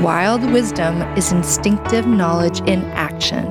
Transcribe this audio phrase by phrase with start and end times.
[0.00, 3.44] Wild wisdom is instinctive knowledge in action.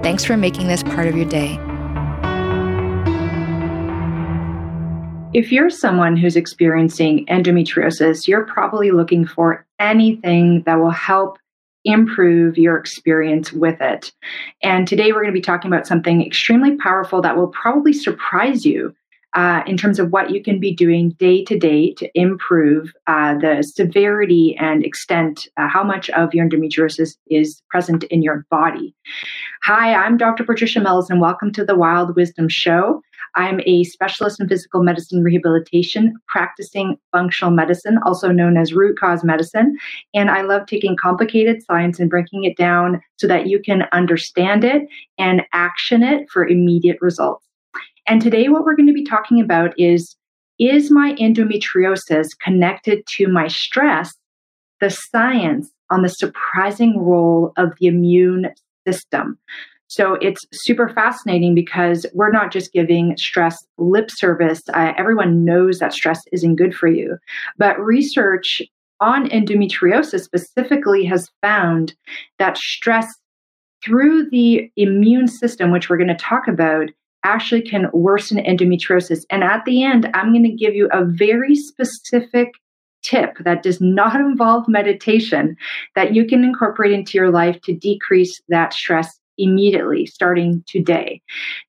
[0.00, 1.58] Thanks for making this part of your day.
[5.34, 11.36] If you're someone who's experiencing endometriosis, you're probably looking for anything that will help
[11.84, 14.12] improve your experience with it.
[14.62, 18.64] And today we're going to be talking about something extremely powerful that will probably surprise
[18.64, 18.94] you
[19.34, 23.36] uh, in terms of what you can be doing day to day to improve uh,
[23.38, 28.94] the severity and extent, uh, how much of your endometriosis is present in your body.
[29.64, 30.44] Hi, I'm Dr.
[30.44, 33.02] Patricia Mills, and welcome to the Wild Wisdom Show.
[33.34, 39.22] I'm a specialist in physical medicine rehabilitation, practicing functional medicine, also known as root cause
[39.22, 39.76] medicine.
[40.14, 44.64] And I love taking complicated science and breaking it down so that you can understand
[44.64, 44.88] it
[45.18, 47.47] and action it for immediate results.
[48.08, 50.16] And today, what we're going to be talking about is
[50.58, 54.12] Is my endometriosis connected to my stress?
[54.80, 58.52] The science on the surprising role of the immune
[58.86, 59.38] system.
[59.88, 64.62] So it's super fascinating because we're not just giving stress lip service.
[64.72, 67.16] Uh, everyone knows that stress isn't good for you.
[67.56, 68.62] But research
[69.00, 71.94] on endometriosis specifically has found
[72.38, 73.06] that stress
[73.84, 76.90] through the immune system, which we're going to talk about,
[77.24, 79.24] actually can worsen endometriosis.
[79.30, 82.52] And at the end, I'm going to give you a very specific
[83.02, 85.56] tip that does not involve meditation
[85.94, 91.22] that you can incorporate into your life to decrease that stress immediately starting today.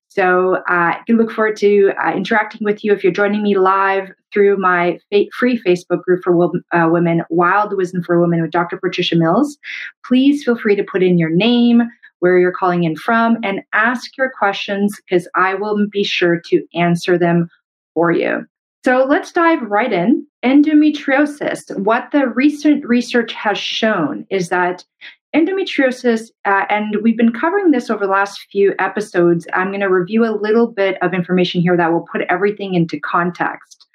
[0.08, 3.56] So uh, I can look forward to uh, interacting with you if you're joining me
[3.56, 8.42] live through my fa- free Facebook group for wo- uh, women, Wild Wisdom for Women
[8.42, 8.76] with Dr.
[8.76, 9.56] Patricia Mills.
[10.04, 11.82] Please feel free to put in your name,
[12.20, 16.64] where you're calling in from, and ask your questions because I will be sure to
[16.74, 17.50] answer them
[17.94, 18.46] for you.
[18.84, 20.26] So let's dive right in.
[20.42, 21.78] Endometriosis.
[21.78, 24.84] What the recent research has shown is that
[25.36, 29.46] endometriosis, uh, and we've been covering this over the last few episodes.
[29.52, 32.98] I'm going to review a little bit of information here that will put everything into
[32.98, 33.86] context.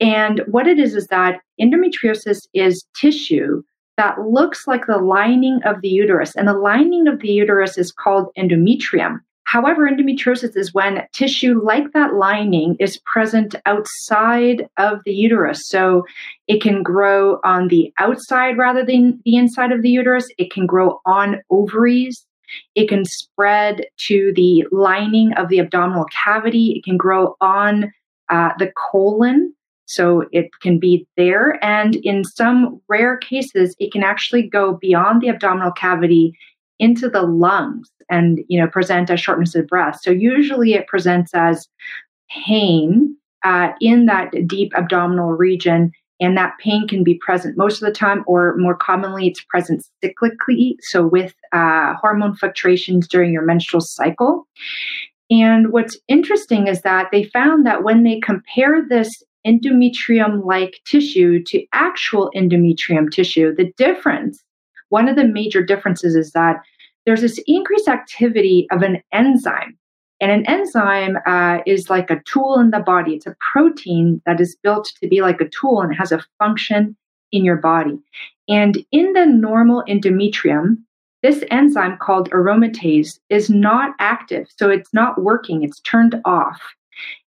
[0.00, 3.62] And what it is is that endometriosis is tissue
[3.96, 7.92] that looks like the lining of the uterus, and the lining of the uterus is
[7.92, 9.20] called endometrium.
[9.44, 15.68] However, endometriosis is when tissue like that lining is present outside of the uterus.
[15.68, 16.04] So
[16.48, 20.28] it can grow on the outside rather than the inside of the uterus.
[20.36, 22.26] It can grow on ovaries.
[22.74, 26.74] It can spread to the lining of the abdominal cavity.
[26.76, 27.92] It can grow on
[28.28, 29.54] uh, the colon.
[29.86, 31.64] So it can be there.
[31.64, 36.36] And in some rare cases, it can actually go beyond the abdominal cavity
[36.78, 40.00] into the lungs and you know present as shortness of breath.
[40.02, 41.68] So usually it presents as
[42.30, 47.86] pain uh, in that deep abdominal region, and that pain can be present most of
[47.86, 50.74] the time, or more commonly, it's present cyclically.
[50.80, 54.46] So with uh, hormone fluctuations during your menstrual cycle.
[55.28, 61.42] And what's interesting is that they found that when they compare this endometrium like tissue
[61.44, 64.42] to actual endometrium tissue, the difference
[64.88, 66.62] one of the major differences is that
[67.04, 69.76] there's this increased activity of an enzyme.
[70.20, 73.14] And an enzyme uh, is like a tool in the body.
[73.14, 76.96] It's a protein that is built to be like a tool and has a function
[77.32, 77.98] in your body.
[78.48, 80.78] And in the normal endometrium,
[81.22, 84.46] this enzyme called aromatase is not active.
[84.56, 86.60] So it's not working, it's turned off.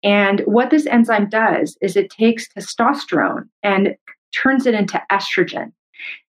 [0.03, 3.95] And what this enzyme does is it takes testosterone and
[4.33, 5.71] turns it into estrogen.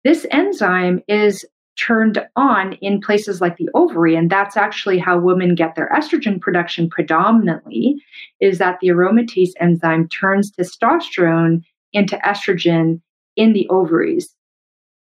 [0.03, 1.45] This enzyme is
[1.77, 6.41] turned on in places like the ovary and that's actually how women get their estrogen
[6.41, 8.03] production predominantly
[8.39, 11.61] is that the aromatase enzyme turns testosterone
[11.93, 12.99] into estrogen
[13.35, 14.33] in the ovaries.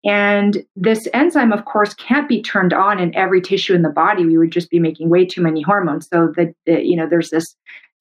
[0.04, 4.26] And this enzyme of course can't be turned on in every tissue in the body.
[4.26, 6.08] We would just be making way too many hormones.
[6.08, 7.54] So that you know there's this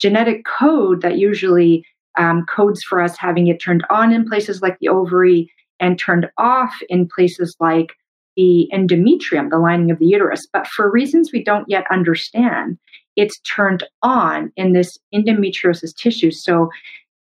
[0.04, 1.86] genetic code that usually
[2.18, 6.30] um, codes for us having it turned on in places like the ovary and turned
[6.38, 7.94] off in places like
[8.36, 10.46] the endometrium, the lining of the uterus.
[10.52, 12.78] But for reasons we don't yet understand,
[13.16, 16.32] it's turned on in this endometriosis tissue.
[16.32, 16.70] So,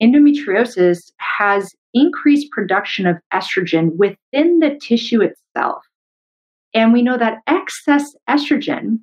[0.01, 5.83] endometriosis has increased production of estrogen within the tissue itself.
[6.73, 9.01] And we know that excess estrogen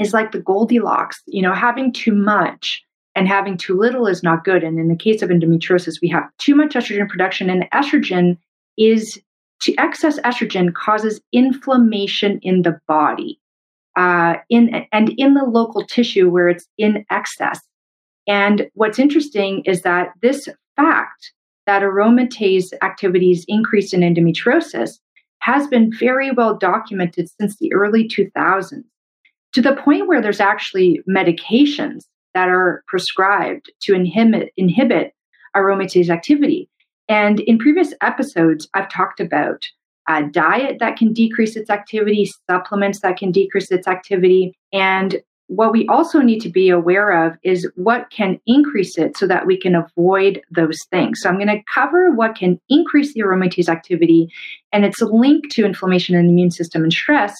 [0.00, 2.83] is like the Goldilocks, you know, having too much
[3.14, 4.64] and having too little is not good.
[4.64, 8.36] And in the case of endometriosis, we have too much estrogen production, and estrogen
[8.76, 9.20] is
[9.62, 13.40] to excess estrogen causes inflammation in the body,
[13.96, 17.60] uh, in and in the local tissue where it's in excess.
[18.26, 21.32] And what's interesting is that this fact
[21.66, 24.98] that aromatase activities increase in endometriosis
[25.38, 28.82] has been very well documented since the early 2000s
[29.52, 35.14] to the point where there's actually medications that are prescribed to inhibit, inhibit
[35.56, 36.68] aromatase activity.
[37.08, 39.64] And in previous episodes, I've talked about
[40.08, 44.54] a diet that can decrease its activity, supplements that can decrease its activity.
[44.72, 49.26] And what we also need to be aware of is what can increase it so
[49.26, 51.20] that we can avoid those things.
[51.20, 54.32] So I'm going to cover what can increase the aromatase activity
[54.72, 57.34] and its link to inflammation in the immune system and stress.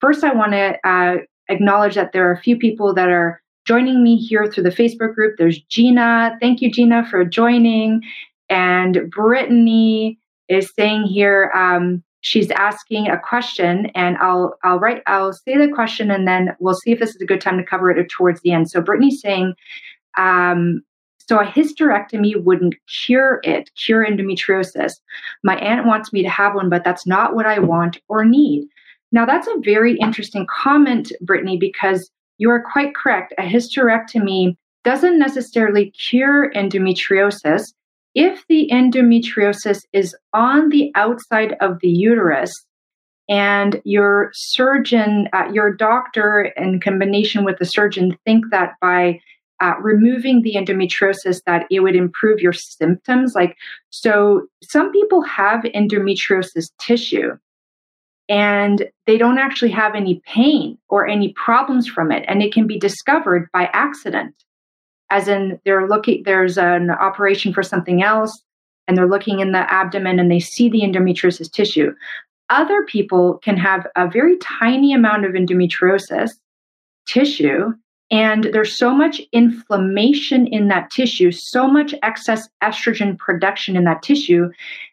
[0.00, 1.16] First, I want to uh,
[1.48, 5.14] acknowledge that there are a few people that are joining me here through the Facebook
[5.14, 5.36] group.
[5.38, 6.36] There's Gina.
[6.40, 8.02] Thank you, Gina, for joining.
[8.48, 10.18] And Brittany
[10.48, 15.72] is saying here, um, she's asking a question, and I'll I'll write I'll say the
[15.72, 18.40] question, and then we'll see if this is a good time to cover it towards
[18.40, 18.70] the end.
[18.70, 19.54] So Brittany's saying,
[20.18, 20.82] um,
[21.18, 22.74] so a hysterectomy wouldn't
[23.06, 24.94] cure it, cure endometriosis.
[25.44, 28.66] My aunt wants me to have one, but that's not what I want or need.
[29.12, 32.10] Now that's a very interesting comment, Brittany, because
[32.42, 33.32] you are quite correct.
[33.38, 37.62] A hysterectomy doesn't necessarily cure endometriosis.
[38.16, 42.52] If the endometriosis is on the outside of the uterus,
[43.28, 49.20] and your surgeon, uh, your doctor, in combination with the surgeon, think that by
[49.60, 53.56] uh, removing the endometriosis that it would improve your symptoms like
[53.90, 57.30] so some people have endometriosis tissue
[58.32, 62.66] and they don't actually have any pain or any problems from it and it can
[62.66, 64.34] be discovered by accident.
[65.10, 68.42] As in they're looking there's an operation for something else
[68.88, 71.92] and they're looking in the abdomen and they see the endometriosis tissue.
[72.48, 76.30] Other people can have a very tiny amount of endometriosis
[77.06, 77.74] tissue
[78.12, 84.02] and there's so much inflammation in that tissue, so much excess estrogen production in that
[84.02, 84.50] tissue,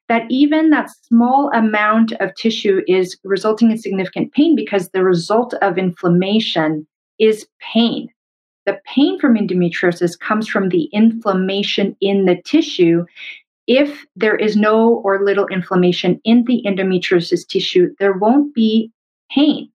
[0.07, 5.53] that even that small amount of tissue is resulting in significant pain because the result
[5.55, 6.87] of inflammation
[7.19, 8.07] is pain.
[8.65, 13.05] The pain from endometriosis comes from the inflammation in the tissue.
[13.67, 18.93] If there is no or little inflammation in the endometriosis tissue, there won't be
[19.29, 19.69] pain.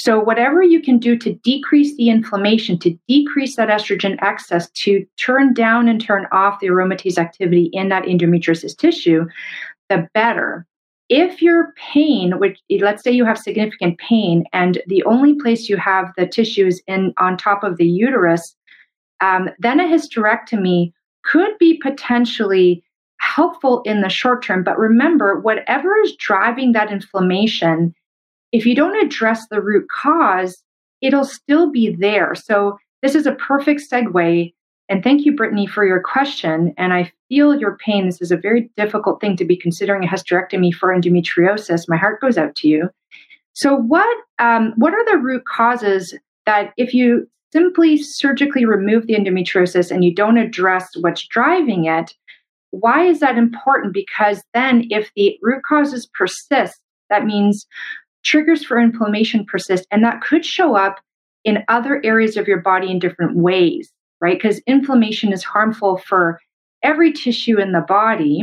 [0.00, 5.04] So, whatever you can do to decrease the inflammation, to decrease that estrogen excess, to
[5.16, 9.26] turn down and turn off the aromatase activity in that endometriosis tissue,
[9.88, 10.64] the better.
[11.08, 15.76] If your pain, which let's say you have significant pain, and the only place you
[15.78, 18.54] have the tissues in on top of the uterus,
[19.20, 20.92] um, then a hysterectomy
[21.24, 22.84] could be potentially
[23.18, 24.62] helpful in the short term.
[24.62, 27.96] But remember, whatever is driving that inflammation
[28.52, 30.62] if you don't address the root cause,
[31.00, 32.34] it'll still be there.
[32.34, 34.52] So, this is a perfect segue.
[34.88, 36.74] And thank you, Brittany, for your question.
[36.78, 38.06] And I feel your pain.
[38.06, 41.88] This is a very difficult thing to be considering a hysterectomy for endometriosis.
[41.88, 42.88] My heart goes out to you.
[43.52, 49.14] So, what um, what are the root causes that if you simply surgically remove the
[49.14, 52.14] endometriosis and you don't address what's driving it,
[52.70, 53.92] why is that important?
[53.92, 56.78] Because then, if the root causes persist,
[57.10, 57.66] that means
[58.28, 61.00] triggers for inflammation persist, and that could show up
[61.44, 64.36] in other areas of your body in different ways, right?
[64.36, 66.38] Because inflammation is harmful for
[66.82, 68.42] every tissue in the body.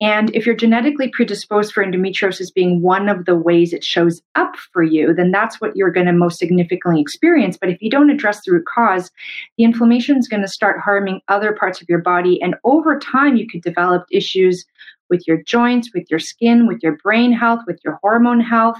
[0.00, 4.56] And if you're genetically predisposed for endometriosis being one of the ways it shows up
[4.72, 7.56] for you, then that's what you're going to most significantly experience.
[7.56, 9.12] But if you don't address the root cause,
[9.58, 12.42] the inflammation is going to start harming other parts of your body.
[12.42, 14.64] And over time, you could develop issues
[15.08, 18.78] with your joints, with your skin, with your brain health, with your hormone health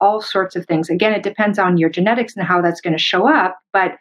[0.00, 0.88] all sorts of things.
[0.90, 3.96] Again, it depends on your genetics and how that's going to show up, but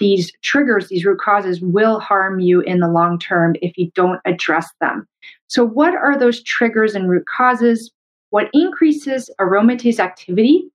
[0.00, 4.20] these triggers, these root causes will harm you in the long term if you don't
[4.24, 5.06] address them.
[5.46, 7.92] So, what are those triggers and root causes?
[8.30, 10.68] What increases aromatase activity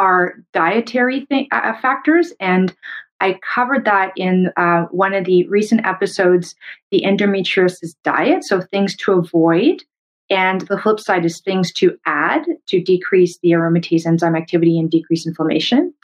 [0.00, 2.74] are dietary th- uh, factors, and
[3.20, 6.54] I covered that in uh, one of the recent episodes,
[6.90, 8.44] the endometriosis diet.
[8.44, 9.84] So, things to avoid.
[10.30, 14.90] And the flip side is things to add to decrease the aromatase enzyme activity and
[14.90, 15.94] decrease inflammation.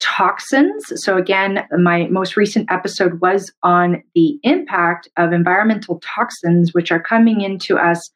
[0.00, 0.92] Toxins.
[1.04, 7.02] So, again, my most recent episode was on the impact of environmental toxins, which are
[7.02, 8.10] coming into us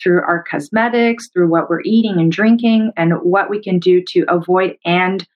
[0.00, 4.24] through our cosmetics, through what we're eating and drinking, and what we can do to
[4.28, 5.26] avoid and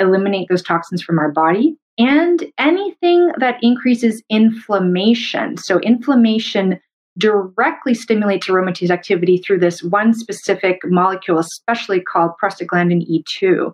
[0.00, 1.76] eliminate those toxins from our body.
[1.98, 5.56] And anything that increases inflammation.
[5.56, 6.80] So, inflammation
[7.16, 13.72] directly stimulates aromatase activity through this one specific molecule, especially called prostaglandin E2.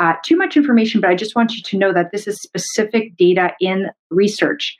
[0.00, 3.16] Uh, too much information, but I just want you to know that this is specific
[3.16, 4.76] data in research.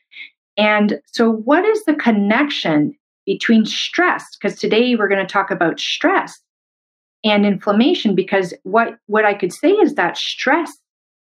[0.56, 2.94] And so, what is the connection
[3.25, 4.25] between stress?
[4.37, 6.38] Because today we're going to talk about stress
[7.25, 8.14] and inflammation.
[8.14, 10.76] Because what what I could say is that stress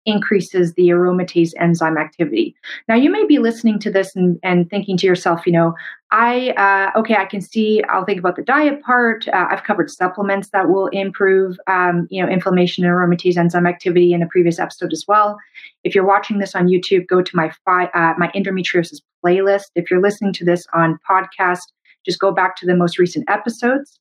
[0.05, 2.55] increases the aromatase enzyme activity.
[2.88, 5.74] Now, you may be listening to this and, and thinking to yourself, you know,
[6.12, 9.27] I, uh, okay, I can see, I'll think about the diet part.
[9.27, 14.13] Uh, I've covered supplements that will improve, um, you know, inflammation and aromatase enzyme activity
[14.13, 15.38] in a previous episode as well.
[15.83, 19.72] If you're watching this on YouTube, go to my, fi- uh, my endometriosis playlist.
[19.75, 21.62] If you're listening to this on podcast,
[22.05, 24.00] just go back to the most recent episodes.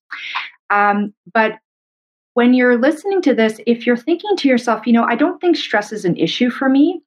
[0.68, 1.52] Um, but
[2.34, 5.56] when you're listening to this, if you're thinking to yourself, you know, I don't think
[5.56, 7.02] stress is an issue for me,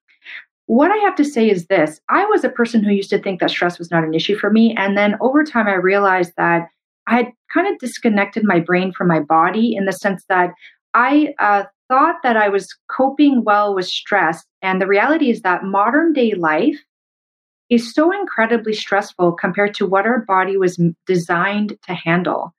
[0.68, 3.40] what I have to say is this I was a person who used to think
[3.40, 4.76] that stress was not an issue for me.
[4.78, 6.68] And then over time, I realized that
[7.08, 10.54] I had kind of disconnected my brain from my body in the sense that
[10.96, 14.44] I uh, thought that I was coping well with stress.
[14.62, 16.80] And the reality is that modern day life
[17.70, 22.54] is so incredibly stressful compared to what our body was designed to handle.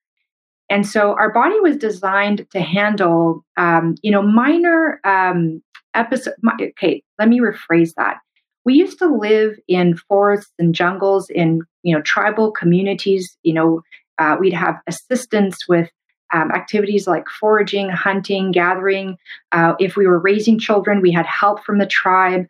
[0.68, 5.62] And so our body was designed to handle, um, you know, minor um,
[5.94, 6.34] episode.
[6.60, 8.18] Okay, let me rephrase that.
[8.64, 13.36] We used to live in forests and jungles in, you know, tribal communities.
[13.42, 13.82] You know,
[14.18, 15.88] uh, we'd have assistance with
[16.32, 19.16] um, activities like foraging, hunting, gathering.
[19.52, 22.46] Uh, if we were raising children, we had help from the tribe.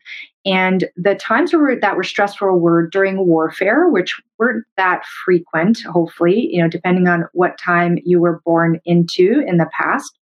[0.47, 6.49] And the times were, that were stressful were during warfare, which weren't that frequent, hopefully,
[6.53, 10.17] you know, depending on what time you were born into in the past.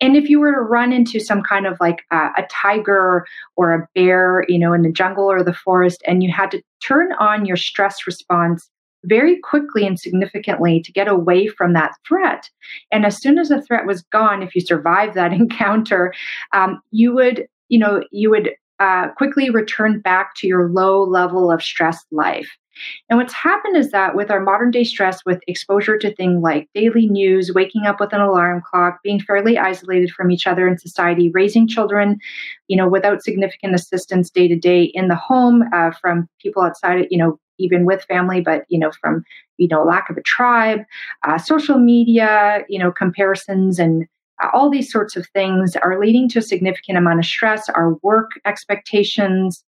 [0.00, 3.72] And if you were to run into some kind of like a, a tiger or
[3.72, 7.12] a bear, you know, in the jungle or the forest, and you had to turn
[7.20, 8.68] on your stress response
[9.04, 12.50] very quickly and significantly to get away from that threat.
[12.90, 16.12] And as soon as the threat was gone, if you survived that encounter,
[16.52, 18.50] um, you would, you know, you would
[18.80, 22.48] uh, quickly return back to your low level of stress life.
[23.08, 26.68] And what's happened is that with our modern day stress, with exposure to things like
[26.74, 30.78] daily news, waking up with an alarm clock, being fairly isolated from each other in
[30.78, 32.18] society, raising children,
[32.68, 37.06] you know, without significant assistance day to day in the home uh, from people outside,
[37.10, 39.22] you know, even with family, but you know, from
[39.58, 40.80] you know, lack of a tribe,
[41.26, 44.06] uh, social media, you know, comparisons and
[44.52, 48.30] all these sorts of things are leading to a significant amount of stress our work
[48.44, 49.64] expectations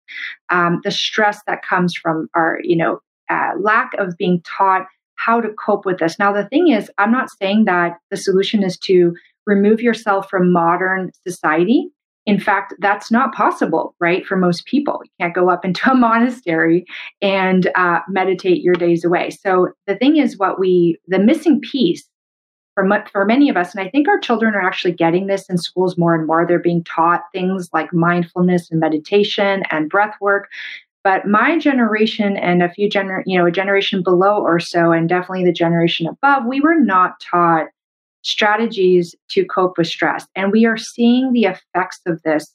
[0.50, 3.00] um, the stress that comes from our you know
[3.30, 4.86] uh, lack of being taught
[5.16, 6.18] how to cope with this.
[6.18, 9.14] Now the thing is i'm not saying that the solution is to
[9.46, 11.88] remove yourself from modern society.
[12.24, 15.00] In fact that's not possible right for most people.
[15.02, 16.84] You can't go up into a monastery
[17.20, 19.30] and uh, meditate your days away.
[19.30, 22.08] So the thing is what we the missing piece
[22.74, 25.58] for, for many of us, and I think our children are actually getting this in
[25.58, 26.46] schools more and more.
[26.46, 30.48] They're being taught things like mindfulness and meditation and breath work.
[31.04, 35.08] But my generation and a few gener, you know, a generation below or so, and
[35.08, 37.66] definitely the generation above, we were not taught
[38.22, 40.26] strategies to cope with stress.
[40.36, 42.54] And we are seeing the effects of this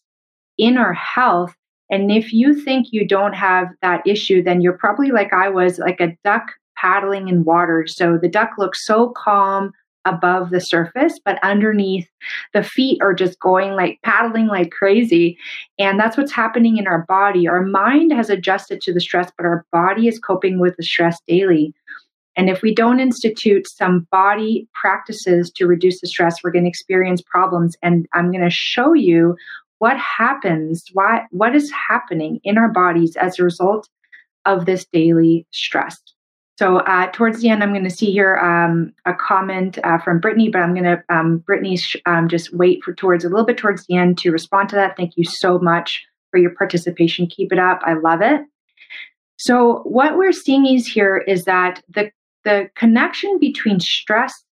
[0.58, 1.54] in our health.
[1.90, 5.78] And if you think you don't have that issue, then you're probably like I was,
[5.78, 7.86] like a duck paddling in water.
[7.86, 9.74] So the duck looks so calm,
[10.08, 12.10] above the surface, but underneath
[12.54, 15.38] the feet are just going like paddling like crazy.
[15.78, 17.48] And that's what's happening in our body.
[17.48, 21.20] Our mind has adjusted to the stress, but our body is coping with the stress
[21.28, 21.74] daily.
[22.36, 26.70] And if we don't institute some body practices to reduce the stress, we're going to
[26.70, 27.76] experience problems.
[27.82, 29.36] And I'm going to show you
[29.80, 33.90] what happens, why, what is happening in our bodies as a result
[34.46, 36.00] of this daily stress.
[36.58, 40.20] So uh, towards the end, I'm going to see here um, a comment uh, from
[40.20, 43.46] Brittany, but I'm going to um, Brittany sh- um, just wait for towards a little
[43.46, 44.98] bit towards the end to respond to that.
[44.98, 47.28] Thank you so much for your participation.
[47.28, 47.80] Keep it up.
[47.86, 48.42] I love it.
[49.38, 52.12] So what we're seeing is here is that the
[52.44, 54.44] the connection between stress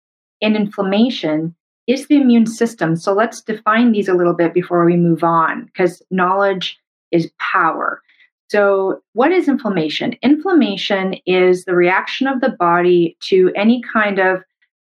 [0.41, 1.55] and inflammation
[1.87, 2.95] is the immune system.
[2.95, 6.77] So let's define these a little bit before we move on, because knowledge
[7.11, 8.01] is power.
[8.49, 10.15] So, what is inflammation?
[10.21, 14.43] Inflammation is the reaction of the body to any kind of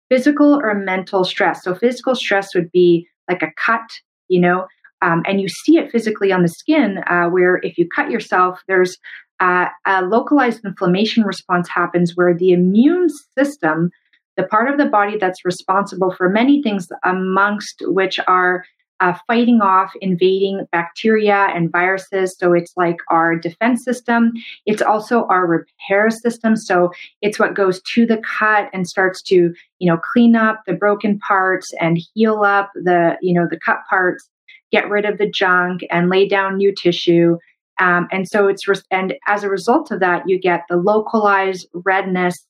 [0.09, 1.63] physical or mental stress.
[1.63, 3.89] So, physical stress would be like a cut,
[4.27, 4.67] you know,
[5.01, 8.61] um, and you see it physically on the skin, uh, where if you cut yourself,
[8.67, 8.97] there's
[9.39, 13.91] uh, a localized inflammation response happens where the immune system
[14.37, 18.63] the part of the body that's responsible for many things, amongst which are
[18.99, 22.35] uh, fighting off invading bacteria and viruses.
[22.37, 24.33] So it's like our defense system.
[24.65, 26.55] It's also our repair system.
[26.55, 30.73] So it's what goes to the cut and starts to, you know, clean up the
[30.73, 34.29] broken parts and heal up the, you know, the cut parts,
[34.71, 37.37] get rid of the junk and lay down new tissue.
[37.79, 42.45] Um, and so it's, and as a result of that, you get the localized redness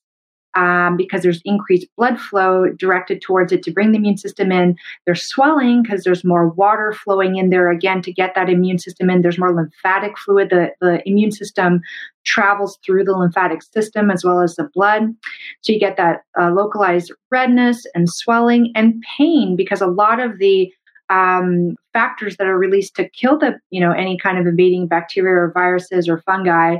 [0.54, 4.76] um, because there's increased blood flow directed towards it to bring the immune system in.
[5.04, 9.10] There's swelling because there's more water flowing in there again to get that immune system
[9.10, 9.22] in.
[9.22, 10.50] There's more lymphatic fluid.
[10.50, 11.80] The, the immune system
[12.24, 15.14] travels through the lymphatic system as well as the blood.
[15.62, 20.38] So you get that uh, localized redness and swelling and pain because a lot of
[20.38, 20.72] the
[21.10, 25.42] um, factors that are released to kill the you know any kind of invading bacteria
[25.42, 26.76] or viruses or fungi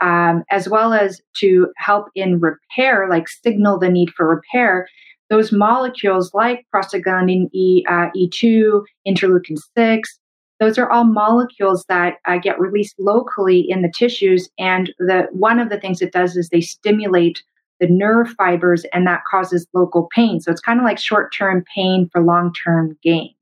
[0.00, 4.88] um, as well as to help in repair, like signal the need for repair,
[5.28, 10.18] those molecules like prostaglandin E, uh, E2, interleukin 6,
[10.60, 14.48] those are all molecules that uh, get released locally in the tissues.
[14.58, 17.42] And the one of the things it does is they stimulate
[17.80, 20.38] the nerve fibers, and that causes local pain.
[20.38, 23.34] So it's kind of like short term pain for long term gain.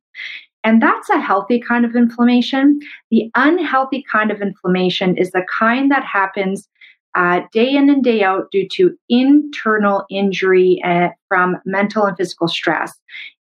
[0.69, 2.79] And that's a healthy kind of inflammation.
[3.11, 6.69] The unhealthy kind of inflammation is the kind that happens
[7.15, 12.49] uh, day in and day out due to internal injury uh, from mental and physical
[12.49, 12.93] stress.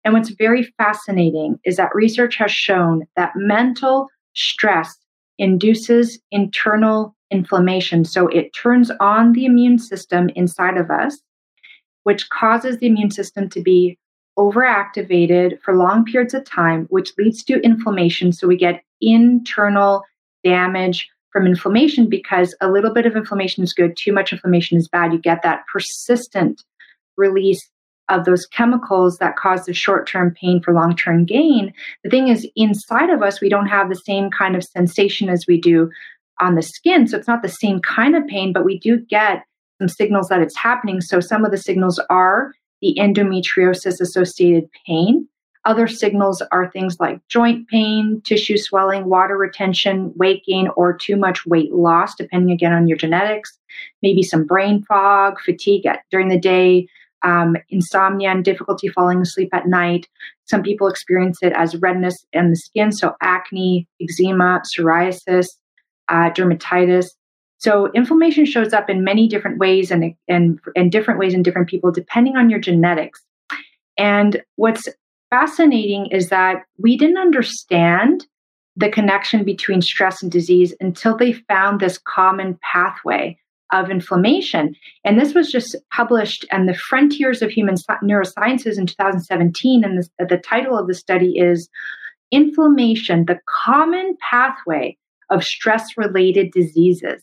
[0.07, 4.97] And what's very fascinating is that research has shown that mental stress
[5.37, 8.07] induces internal inflammation.
[8.07, 11.21] So it turns on the immune system inside of us,
[12.05, 13.99] which causes the immune system to be
[14.39, 18.33] overactivated for long periods of time, which leads to inflammation.
[18.33, 20.05] So we get internal
[20.45, 24.89] damage from inflammation because a little bit of inflammation is good, too much inflammation is
[24.89, 25.13] bad.
[25.13, 26.63] You get that persistent
[27.17, 27.61] release
[28.09, 31.75] of those chemicals that cause the short term pain for long term gain.
[32.05, 35.45] The thing is, inside of us, we don't have the same kind of sensation as
[35.47, 35.91] we do
[36.41, 37.07] on the skin.
[37.07, 39.45] So it's not the same kind of pain, but we do get
[39.79, 41.01] some signals that it's happening.
[41.01, 45.29] So some of the signals are the endometriosis associated pain.
[45.65, 51.17] Other signals are things like joint pain, tissue swelling, water retention, weight gain, or too
[51.17, 53.59] much weight loss, depending again on your genetics.
[54.03, 56.87] Maybe some brain fog, fatigue at, during the day,
[57.23, 60.07] um, insomnia, and difficulty falling asleep at night.
[60.47, 65.49] Some people experience it as redness in the skin, so acne, eczema, psoriasis,
[66.09, 67.09] uh, dermatitis.
[67.59, 71.69] So inflammation shows up in many different ways and, and, and different ways in different
[71.69, 73.21] people, depending on your genetics.
[73.99, 74.89] And what's
[75.31, 78.27] fascinating is that we didn't understand
[78.77, 83.37] the connection between stress and disease until they found this common pathway
[83.73, 84.75] of inflammation.
[85.05, 89.85] And this was just published in the Frontiers of Human Neurosciences in 2017.
[89.85, 91.69] And the, the title of the study is
[92.31, 94.97] Inflammation, the Common Pathway
[95.29, 97.23] of Stress Related Diseases.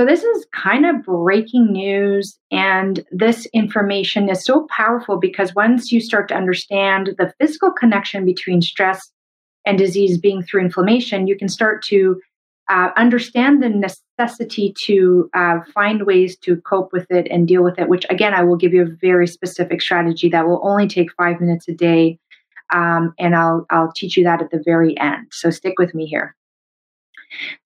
[0.00, 5.92] So, this is kind of breaking news, and this information is so powerful because once
[5.92, 9.12] you start to understand the physical connection between stress
[9.66, 12.18] and disease being through inflammation, you can start to
[12.70, 17.78] uh, understand the necessity to uh, find ways to cope with it and deal with
[17.78, 21.12] it, which again, I will give you a very specific strategy that will only take
[21.12, 22.18] five minutes a day.
[22.72, 25.26] Um, and I'll, I'll teach you that at the very end.
[25.30, 26.34] So, stick with me here.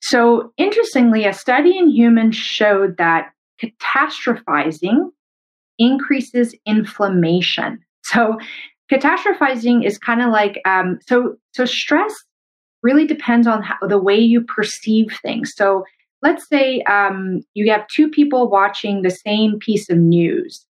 [0.00, 3.31] So, interestingly, a study in humans showed that
[3.62, 5.11] catastrophizing
[5.79, 7.79] increases inflammation.
[8.03, 8.38] So,
[8.92, 11.37] catastrophizing is kind of like um, so.
[11.53, 12.14] So, stress
[12.83, 15.55] really depends on how, the way you perceive things.
[15.57, 15.85] So,
[16.22, 20.66] let's say um, you have two people watching the same piece of news,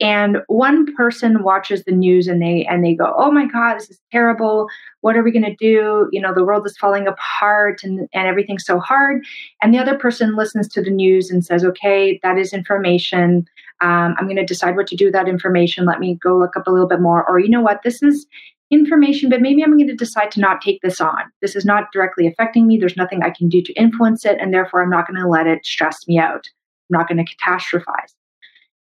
[0.00, 3.90] and one person watches the news and they and they go oh my god this
[3.90, 4.68] is terrible.
[5.00, 6.08] What are we going to do?
[6.12, 9.24] You know the world is falling apart and and everything's so hard.
[9.62, 13.46] And the other person listens to the news and says okay that is information.
[13.82, 15.86] Um, i'm going to decide what to do with that information.
[15.86, 17.28] Let me go look up a little bit more.
[17.28, 17.82] Or you know what?
[17.82, 18.26] This is
[18.72, 21.20] information but maybe i'm going to decide to not take this on.
[21.40, 22.76] This is not directly affecting me.
[22.78, 25.46] There's nothing i can do to influence it and therefore i'm not going to let
[25.46, 26.44] it stress me out.
[26.90, 28.12] I'm not going to catastrophize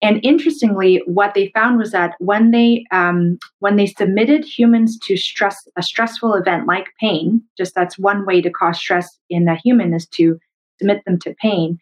[0.03, 5.15] and interestingly, what they found was that when they um, when they submitted humans to
[5.15, 9.55] stress a stressful event like pain, just that's one way to cause stress in a
[9.55, 10.37] human is to
[10.77, 11.79] submit them to pain.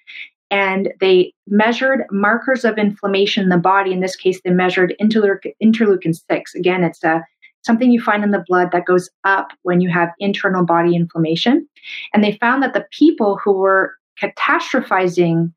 [0.52, 3.92] And they measured markers of inflammation in the body.
[3.92, 6.54] In this case, they measured interleukin, interleukin six.
[6.54, 7.26] Again, it's a
[7.64, 11.68] something you find in the blood that goes up when you have internal body inflammation.
[12.14, 15.52] And they found that the people who were catastrophizing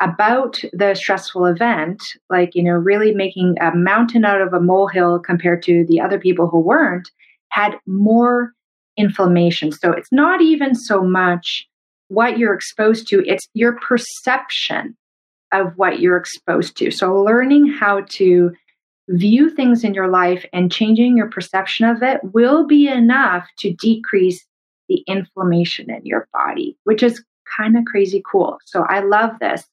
[0.00, 5.18] about the stressful event, like, you know, really making a mountain out of a molehill
[5.18, 7.10] compared to the other people who weren't,
[7.50, 8.52] had more
[8.96, 9.72] inflammation.
[9.72, 11.66] So it's not even so much
[12.08, 14.96] what you're exposed to, it's your perception
[15.52, 16.90] of what you're exposed to.
[16.90, 18.52] So learning how to
[19.08, 23.72] view things in your life and changing your perception of it will be enough to
[23.74, 24.44] decrease
[24.88, 27.22] the inflammation in your body, which is
[27.56, 28.58] kind of crazy cool.
[28.64, 29.64] So I love this.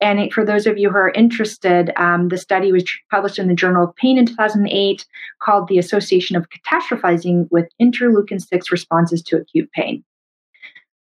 [0.00, 3.48] And it, for those of you who are interested, um, the study was published in
[3.48, 5.06] the Journal of Pain in 2008
[5.40, 10.02] called The Association of Catastrophizing with Interleukin 6 Responses to Acute Pain.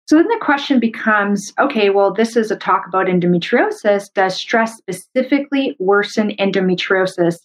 [0.08, 4.12] So then the question becomes okay, well, this is a talk about endometriosis.
[4.14, 7.36] Does stress specifically worsen endometriosis?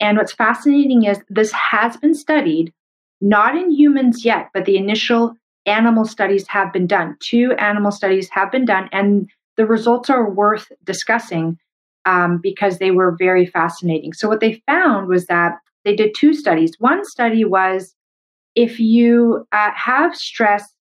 [0.00, 2.72] And what's fascinating is this has been studied,
[3.20, 7.16] not in humans yet, but the initial animal studies have been done.
[7.20, 11.58] Two animal studies have been done, and the results are worth discussing
[12.04, 14.12] um, because they were very fascinating.
[14.12, 16.74] So, what they found was that they did two studies.
[16.78, 17.94] One study was
[18.54, 20.74] if you uh, have stress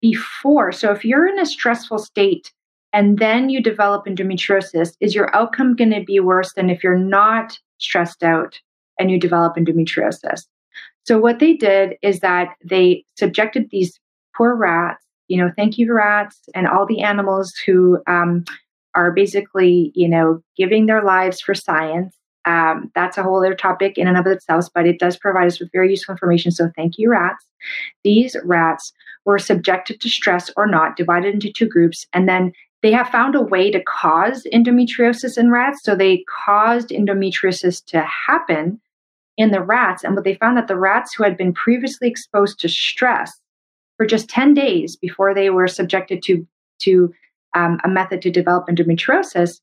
[0.00, 2.52] before, so if you're in a stressful state
[2.92, 6.98] and then you develop endometriosis, is your outcome going to be worse than if you're
[6.98, 8.58] not stressed out
[8.98, 10.46] and you develop endometriosis?
[11.04, 13.98] So, what they did is that they subjected these
[14.36, 18.44] poor rats, you know, thank you rats and all the animals who um,
[18.94, 22.16] are basically, you know, giving their lives for science.
[22.46, 25.60] Um, that's a whole other topic in and of itself, but it does provide us
[25.60, 26.50] with very useful information.
[26.50, 27.44] So, thank you, rats.
[28.02, 28.92] These rats
[29.24, 33.34] were subjected to stress or not, divided into two groups, and then they have found
[33.34, 35.80] a way to cause endometriosis in rats.
[35.82, 38.80] So, they caused endometriosis to happen
[39.36, 40.02] in the rats.
[40.02, 43.38] And what they found that the rats who had been previously exposed to stress
[44.00, 46.46] for just 10 days before they were subjected to,
[46.78, 47.12] to
[47.54, 49.60] um, a method to develop endometriosis,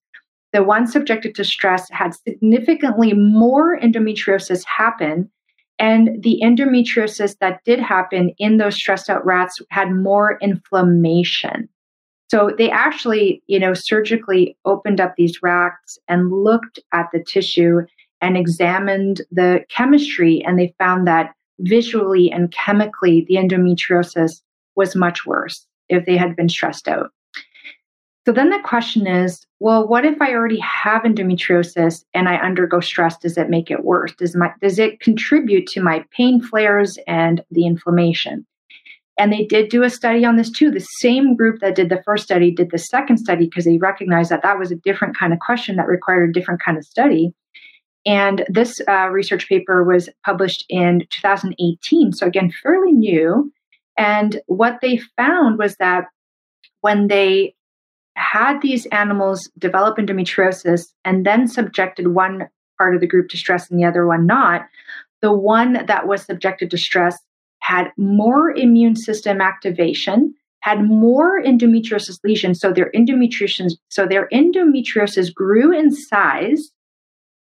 [0.54, 5.28] the ones subjected to stress had significantly more endometriosis happen.
[5.80, 11.68] And the endometriosis that did happen in those stressed out rats had more inflammation.
[12.30, 17.80] So they actually, you know, surgically opened up these rats and looked at the tissue
[18.22, 24.42] and examined the chemistry, and they found that visually and chemically, the endometriosis
[24.76, 27.12] was much worse if they had been stressed out.
[28.26, 32.80] So then the question is well, what if I already have endometriosis and I undergo
[32.80, 33.18] stress?
[33.18, 34.14] Does it make it worse?
[34.14, 38.46] Does, my, does it contribute to my pain flares and the inflammation?
[39.18, 40.70] And they did do a study on this too.
[40.70, 44.30] The same group that did the first study did the second study because they recognized
[44.30, 47.34] that that was a different kind of question that required a different kind of study.
[48.08, 52.14] And this uh, research paper was published in 2018.
[52.14, 53.52] So, again, fairly new.
[53.98, 56.06] And what they found was that
[56.82, 57.54] when they
[58.16, 63.70] had these animals develop endometriosis and then subjected one part of the group to stress
[63.70, 64.68] and the other one not,
[65.22, 67.18] the one that was subjected to stress
[67.60, 72.62] had more immune system activation, had more endometriosis lesions.
[72.62, 76.72] So their endometriosis, so their endometriosis grew in size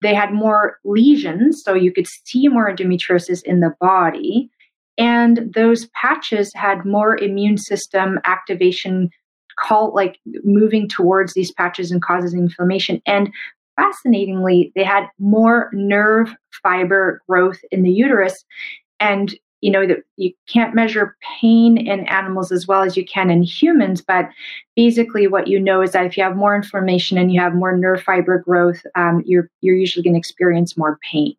[0.02, 4.50] they had more lesions, so you could see more endometriosis in the body.
[4.98, 9.10] And those patches had more immune system activation,
[9.58, 13.02] call like moving towards these patches and causes inflammation.
[13.06, 13.30] And
[13.78, 18.44] fascinatingly, they had more nerve fiber growth in the uterus.
[19.00, 23.30] And you know that you can't measure pain in animals as well as you can
[23.30, 24.30] in humans but
[24.76, 27.76] basically what you know is that if you have more inflammation and you have more
[27.76, 31.36] nerve fiber growth um, you're you're usually going to experience more pain.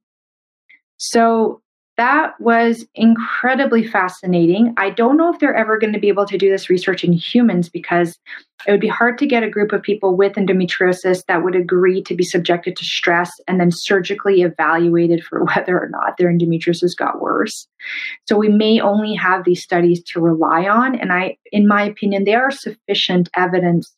[0.96, 1.62] So
[1.96, 4.72] that was incredibly fascinating.
[4.78, 7.12] I don't know if they're ever going to be able to do this research in
[7.12, 8.18] humans because
[8.66, 12.02] it would be hard to get a group of people with endometriosis that would agree
[12.04, 16.96] to be subjected to stress and then surgically evaluated for whether or not their endometriosis
[16.96, 17.66] got worse.
[18.26, 20.98] So we may only have these studies to rely on.
[20.98, 23.94] And I, in my opinion, they are sufficient evidence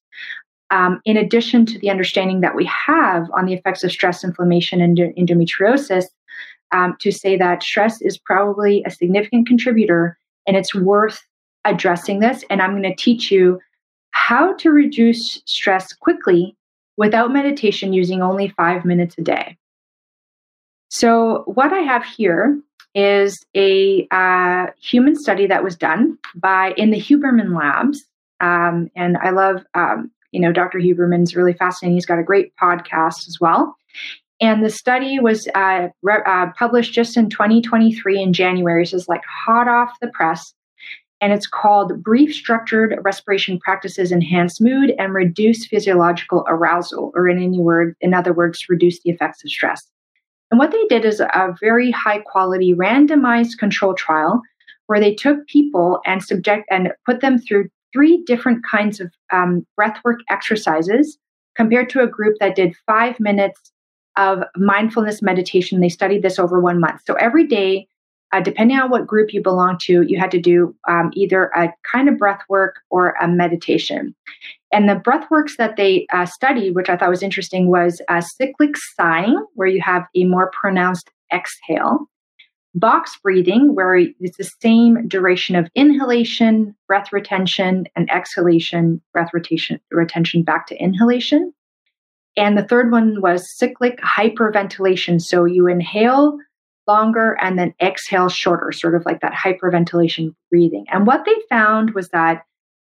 [0.73, 4.81] um, in addition to the understanding that we have on the effects of stress, inflammation,
[4.81, 6.07] and endometriosis,
[6.73, 11.23] um, to say that stress is probably a significant contributor and it's worth
[11.65, 12.45] addressing this.
[12.51, 13.61] And I'm going to teach you
[14.11, 16.57] how to reduce stress quickly
[16.97, 19.57] without meditation using only five minutes a day.
[20.89, 22.61] So, what I have here
[22.95, 28.05] is a uh, human study that was done by in the Huberman Labs,
[28.41, 30.79] um, and I love um, you know Dr.
[30.79, 31.97] Huberman's really fascinating.
[31.97, 33.75] He's got a great podcast as well.
[34.43, 38.85] And the study was uh, re- uh, published just in 2023 in January.
[38.85, 40.53] So it's like hot off the press.
[41.21, 47.41] and it's called Brief Structured Respiration Practices Enhance Mood and Reduce Physiological Arousal, or in
[47.41, 49.89] any word, in other words, reduce the effects of stress.
[50.51, 54.43] And what they did is a very high quality randomized control trial
[54.89, 59.65] where they took people and subject and put them through three different kinds of um,
[59.79, 61.17] breathwork exercises
[61.55, 63.72] compared to a group that did five minutes
[64.17, 65.81] of mindfulness meditation.
[65.81, 67.03] They studied this over one month.
[67.07, 67.87] So every day,
[68.33, 71.73] uh, depending on what group you belong to, you had to do um, either a
[71.91, 74.15] kind of breath work or a meditation.
[74.73, 78.23] And the breath works that they uh, studied, which I thought was interesting, was uh,
[78.23, 82.09] cyclic sighing, where you have a more pronounced exhale,
[82.75, 89.79] box breathing, where it's the same duration of inhalation, breath retention, and exhalation, breath retention,
[89.91, 91.53] retention back to inhalation.
[92.37, 95.21] And the third one was cyclic hyperventilation.
[95.21, 96.39] So you inhale
[96.89, 100.87] longer and then exhale shorter, sort of like that hyperventilation breathing.
[100.91, 102.43] And what they found was that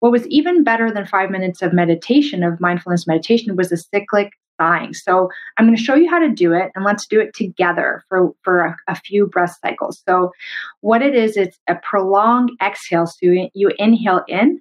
[0.01, 4.33] what was even better than five minutes of meditation, of mindfulness meditation, was a cyclic
[4.61, 4.95] sighing.
[4.95, 8.03] So I'm going to show you how to do it, and let's do it together
[8.09, 10.03] for, for a, a few breath cycles.
[10.07, 10.33] So,
[10.81, 13.07] what it is, it's a prolonged exhale.
[13.07, 14.61] So you, you inhale in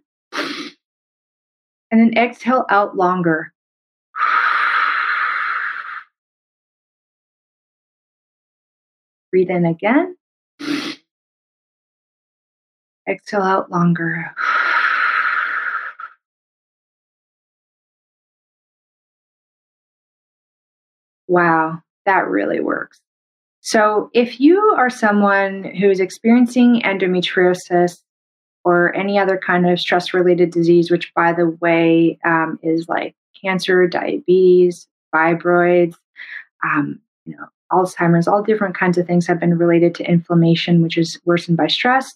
[1.91, 3.53] and then exhale out longer.
[9.31, 10.15] Breathe in again.
[13.07, 14.33] Exhale out longer.
[21.27, 22.99] Wow, that really works.
[23.61, 28.01] So, if you are someone who is experiencing endometriosis
[28.63, 33.15] or any other kind of stress related disease, which, by the way, um, is like
[33.39, 35.95] cancer, diabetes, fibroids,
[36.63, 40.97] um, you know, Alzheimer's, all different kinds of things have been related to inflammation, which
[40.97, 42.13] is worsened by stress.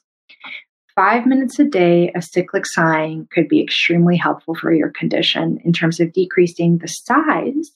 [0.95, 5.73] Five minutes a day of cyclic sighing could be extremely helpful for your condition in
[5.73, 7.71] terms of decreasing the size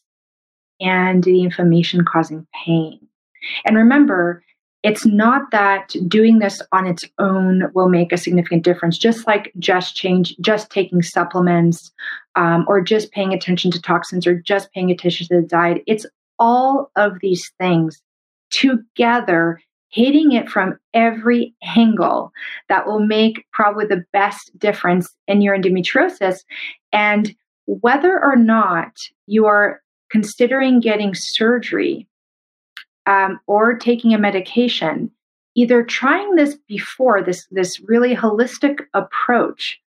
[0.80, 3.00] and the inflammation causing pain.
[3.66, 4.44] And remember,
[4.84, 9.52] it's not that doing this on its own will make a significant difference, just like
[9.58, 11.92] just change, just taking supplements,
[12.36, 15.84] um, or just paying attention to toxins, or just paying attention to the diet.
[15.88, 16.06] It's
[16.40, 18.02] all of these things
[18.50, 22.32] together, hitting it from every angle
[22.70, 26.44] that will make probably the best difference in your endometriosis.
[26.92, 28.94] And whether or not
[29.26, 32.08] you are considering getting surgery
[33.06, 35.12] um, or taking a medication,
[35.56, 39.80] either trying this before this this really holistic approach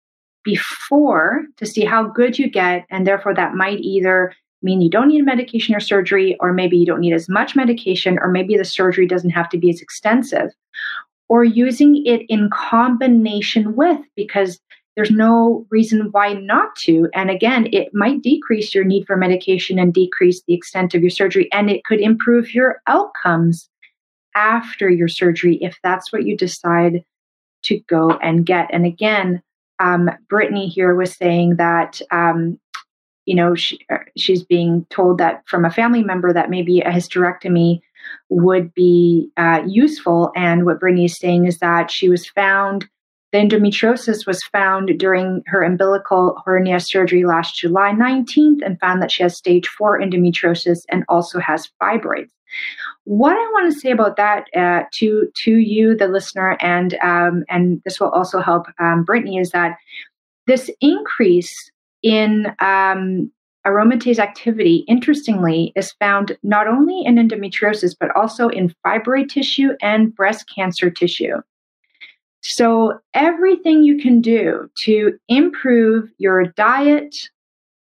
[0.45, 5.09] before to see how good you get, and therefore that might either mean you don't
[5.09, 8.65] need medication or surgery, or maybe you don't need as much medication, or maybe the
[8.65, 10.51] surgery doesn't have to be as extensive,
[11.29, 14.59] or using it in combination with, because
[14.97, 17.09] there's no reason why not to.
[17.15, 21.11] And again, it might decrease your need for medication and decrease the extent of your
[21.11, 23.69] surgery, and it could improve your outcomes
[24.35, 27.05] after your surgery if that's what you decide
[27.63, 28.69] to go and get.
[28.73, 29.43] And again,
[29.81, 32.59] um, Brittany here was saying that um,
[33.29, 36.91] you know, she, uh, she's being told that from a family member that maybe a
[36.91, 37.79] hysterectomy
[38.31, 40.33] would be uh, useful.
[40.35, 42.89] And what Brittany is saying is that she was found,
[43.33, 49.13] the endometriosis was found during her umbilical hernia surgery last July 19th and found that
[49.13, 52.31] she has stage four endometriosis and also has fibroids.
[53.05, 57.45] What I want to say about that uh, to to you, the listener, and um,
[57.51, 59.77] and this will also help um, Brittany, is that
[60.47, 61.71] this increase
[62.03, 63.31] in um,
[63.67, 70.15] aromatase activity, interestingly, is found not only in endometriosis, but also in fibroid tissue and
[70.15, 71.37] breast cancer tissue.
[72.41, 77.15] So, everything you can do to improve your diet,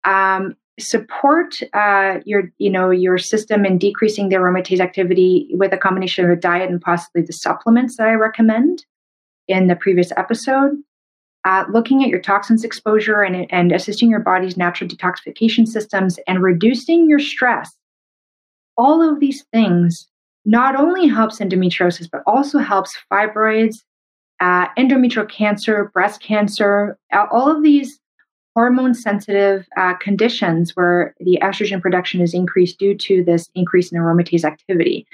[0.04, 5.78] um, support uh, your you know your system in decreasing the aromatase activity with a
[5.78, 8.84] combination of a diet and possibly the supplements that I recommend
[9.48, 10.72] in the previous episode
[11.44, 16.42] uh, looking at your toxins exposure and, and assisting your body's natural detoxification systems and
[16.42, 17.76] reducing your stress.
[18.76, 20.08] All of these things
[20.44, 23.76] not only helps endometriosis, but also helps fibroids,
[24.40, 26.98] uh, endometrial cancer, breast cancer,
[27.30, 28.00] all of these
[28.54, 33.98] hormone sensitive uh, conditions where the estrogen production is increased due to this increase in
[33.98, 35.06] aromatase activity.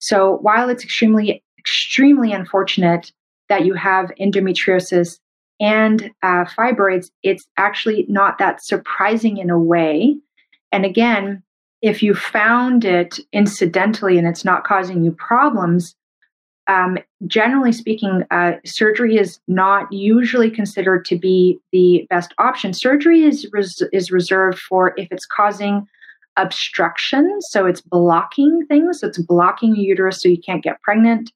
[0.00, 3.12] So while it's extremely, extremely unfortunate
[3.48, 5.18] that you have endometriosis
[5.60, 10.16] and uh, fibroids, it's actually not that surprising in a way.
[10.70, 11.42] And again,
[11.82, 15.94] if you found it incidentally and it's not causing you problems,
[16.68, 22.74] um, generally speaking, uh, surgery is not usually considered to be the best option.
[22.74, 25.86] Surgery is res- is reserved for if it's causing
[26.36, 29.00] obstruction, so it's blocking things.
[29.00, 31.32] So it's blocking your uterus, so you can't get pregnant,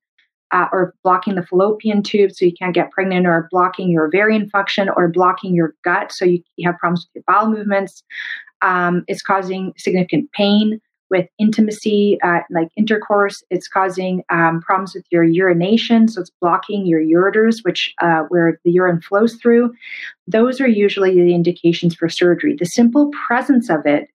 [0.53, 4.49] uh, or blocking the fallopian tube, so you can't get pregnant, or blocking your ovarian
[4.51, 8.03] function, or blocking your gut, so you, you have problems with your bowel movements.
[8.62, 10.81] Um, it's causing significant pain
[11.12, 13.45] with intimacy, uh, like intercourse.
[13.51, 18.59] It's causing um, problems with your urination, so it's blocking your ureters, which uh, where
[18.65, 19.75] the urine flows through.
[20.27, 22.57] Those are usually the indications for surgery.
[22.59, 24.09] The simple presence of it,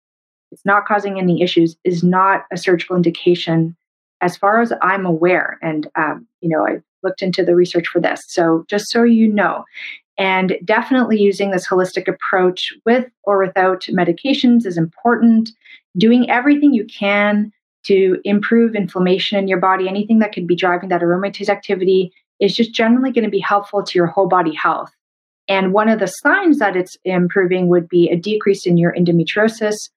[0.52, 3.77] it's not causing any issues, is not a surgical indication,
[4.22, 5.58] as far as I'm aware.
[5.62, 9.28] And um, you know, I've looked into the research for this, so just so you
[9.28, 9.64] know.
[10.20, 15.52] And definitely using this holistic approach with or without medications is important
[15.98, 17.52] doing everything you can
[17.84, 22.56] to improve inflammation in your body, anything that could be driving that aromatase activity is
[22.56, 24.92] just generally going to be helpful to your whole body health.
[25.48, 29.90] And one of the signs that it's improving would be a decrease in your endometriosis,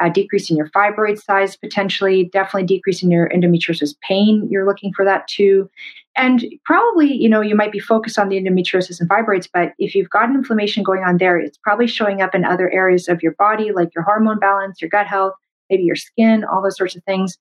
[0.00, 4.48] a decrease in your fibroid size, potentially, definitely decrease in your endometriosis pain.
[4.50, 5.70] You're looking for that too.
[6.16, 9.94] And probably, you know, you might be focused on the endometriosis and fibroids, but if
[9.94, 13.32] you've got inflammation going on there, it's probably showing up in other areas of your
[13.32, 15.34] body, like your hormone balance, your gut health,
[15.70, 17.36] maybe your skin, all those sorts of things.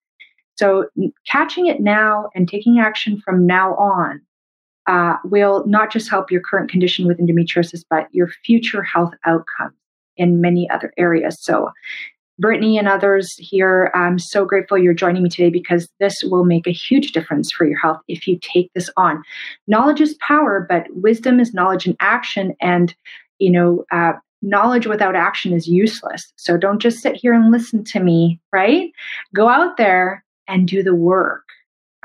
[0.56, 0.88] So,
[1.28, 4.22] catching it now and taking action from now on
[4.88, 9.76] uh, will not just help your current condition with endometriosis, but your future health outcomes
[10.18, 11.40] in many other areas.
[11.42, 11.72] So,
[12.40, 16.66] Brittany and others here, I'm so grateful you're joining me today because this will make
[16.66, 19.24] a huge difference for your health if you take this on.
[19.68, 22.56] Knowledge is power, but wisdom is knowledge in action.
[22.60, 22.96] And,
[23.38, 26.34] you know, uh, knowledge without action is useless.
[26.36, 28.92] So don't just sit here and listen to me, right?
[29.36, 31.44] Go out there and do the work.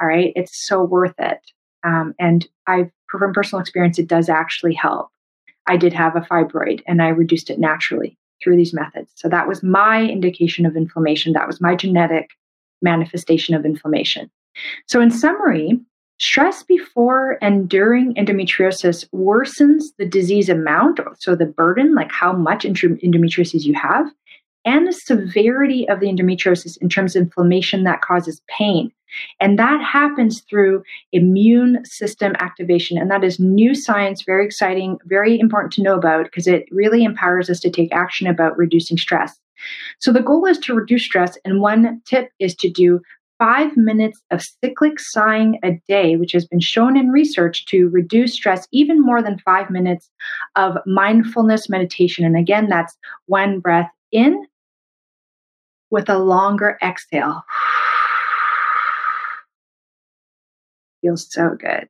[0.00, 0.32] All right.
[0.36, 1.40] It's so worth it.
[1.84, 5.08] Um, and I've, from personal experience, it does actually help.
[5.66, 9.12] I did have a fibroid and I reduced it naturally through these methods.
[9.14, 11.32] So that was my indication of inflammation.
[11.32, 12.30] That was my genetic
[12.82, 14.30] manifestation of inflammation.
[14.86, 15.80] So, in summary,
[16.20, 22.64] Stress before and during endometriosis worsens the disease amount, so the burden, like how much
[22.64, 24.10] endometriosis you have,
[24.68, 28.92] and the severity of the endometriosis in terms of inflammation that causes pain.
[29.40, 32.98] And that happens through immune system activation.
[32.98, 37.02] And that is new science, very exciting, very important to know about because it really
[37.02, 39.40] empowers us to take action about reducing stress.
[40.00, 41.38] So the goal is to reduce stress.
[41.46, 43.00] And one tip is to do
[43.38, 48.34] five minutes of cyclic sighing a day, which has been shown in research to reduce
[48.34, 50.10] stress even more than five minutes
[50.56, 52.26] of mindfulness meditation.
[52.26, 52.94] And again, that's
[53.26, 54.46] one breath in
[55.90, 57.42] with a longer exhale.
[61.02, 61.88] Feels so good.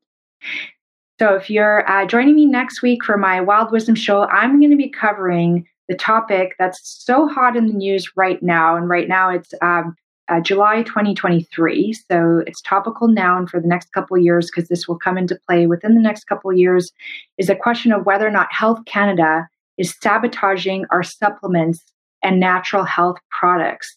[1.19, 4.71] So, if you're uh, joining me next week for my Wild Wisdom Show, I'm going
[4.71, 8.77] to be covering the topic that's so hot in the news right now.
[8.77, 9.97] And right now, it's um,
[10.29, 11.93] uh, July 2023.
[11.93, 15.17] So it's topical now and for the next couple of years because this will come
[15.19, 16.93] into play within the next couple of years.
[17.39, 21.83] Is a question of whether or not Health Canada is sabotaging our supplements
[22.23, 23.97] and natural health products.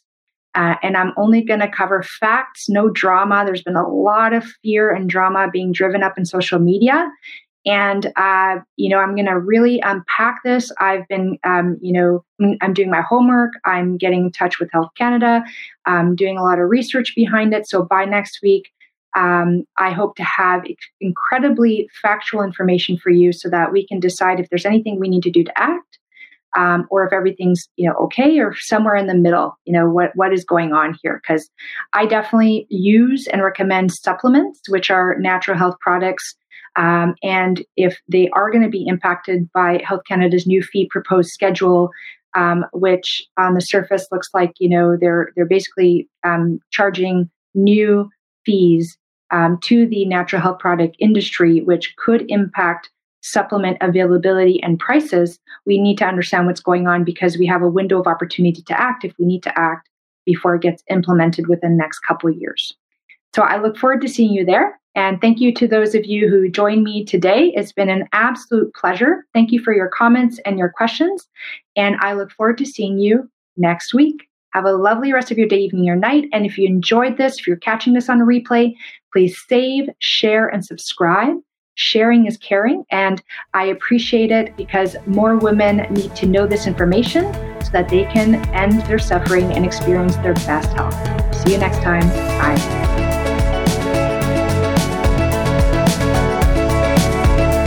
[0.53, 3.43] Uh, and I'm only going to cover facts, no drama.
[3.45, 7.10] There's been a lot of fear and drama being driven up in social media.
[7.65, 10.71] And, uh, you know, I'm going to really unpack this.
[10.79, 12.25] I've been, um, you know,
[12.62, 13.51] I'm doing my homework.
[13.65, 15.43] I'm getting in touch with Health Canada.
[15.86, 17.67] I'm doing a lot of research behind it.
[17.69, 18.71] So by next week,
[19.15, 20.63] um, I hope to have
[20.99, 25.23] incredibly factual information for you so that we can decide if there's anything we need
[25.23, 25.99] to do to act.
[26.57, 30.11] Um, or if everything's you know okay or somewhere in the middle you know what
[30.15, 31.21] what is going on here?
[31.21, 31.49] Because
[31.93, 36.35] i definitely use and recommend supplements which are natural health products.
[36.77, 41.31] Um, and if they are going to be impacted by Health Canada's new fee proposed
[41.31, 41.89] schedule,
[42.35, 48.09] um, which on the surface looks like you know they're they're basically um, charging new
[48.45, 48.97] fees
[49.31, 52.89] um, to the natural health product industry, which could impact
[53.21, 55.39] supplement availability and prices.
[55.65, 58.79] We need to understand what's going on because we have a window of opportunity to
[58.79, 59.89] act if we need to act
[60.25, 62.75] before it gets implemented within the next couple of years.
[63.35, 64.79] So I look forward to seeing you there.
[64.93, 67.54] And thank you to those of you who joined me today.
[67.56, 69.25] It's been an absolute pleasure.
[69.33, 71.29] Thank you for your comments and your questions.
[71.77, 74.27] And I look forward to seeing you next week.
[74.54, 76.25] Have a lovely rest of your day, evening, or night.
[76.33, 78.75] And if you enjoyed this, if you're catching this on a replay,
[79.13, 81.37] please save, share, and subscribe.
[81.76, 83.22] Sharing is caring, and
[83.54, 88.36] I appreciate it because more women need to know this information so that they can
[88.54, 90.96] end their suffering and experience their best health.
[91.36, 92.08] See you next time.
[92.40, 93.00] Bye.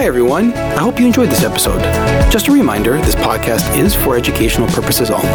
[0.00, 0.54] Hi, everyone.
[0.54, 1.78] I hope you enjoyed this episode.
[2.32, 5.28] Just a reminder this podcast is for educational purposes only.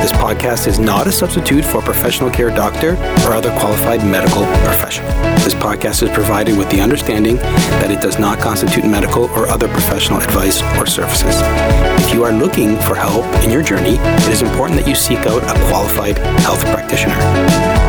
[0.00, 2.92] This podcast is not a substitute for a professional care doctor
[3.26, 5.10] or other qualified medical professional.
[5.44, 9.68] This podcast is provided with the understanding that it does not constitute medical or other
[9.68, 11.34] professional advice or services.
[12.08, 15.18] If you are looking for help in your journey, it is important that you seek
[15.26, 17.14] out a qualified health practitioner.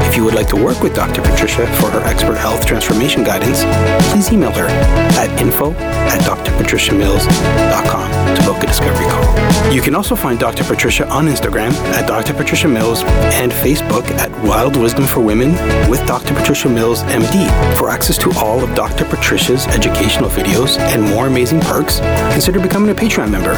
[0.10, 1.22] If you would like to work with Dr.
[1.22, 3.64] Patricia for her expert health transformation guidance,
[4.12, 4.68] please email her
[5.16, 9.74] at info at drpatriciamills.com to book a discovery call.
[9.74, 10.64] You can also find Dr.
[10.64, 12.34] Patricia on Instagram at Dr.
[12.34, 13.04] Patricia Mills
[13.40, 15.52] and Facebook at Wild Wisdom for Women
[15.90, 16.34] with Dr.
[16.34, 17.48] Patricia Mills MD.
[17.78, 19.06] For access to all of Dr.
[19.06, 22.00] Patricia's educational videos and more amazing perks,
[22.34, 23.54] consider becoming a Patreon member.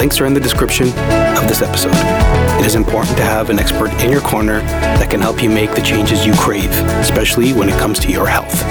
[0.00, 1.92] Links are in the description of this episode.
[2.58, 5.74] It is important to have an expert in your corner that can help you make
[5.74, 6.70] the changes you crave,
[7.00, 8.64] especially when it comes to your health.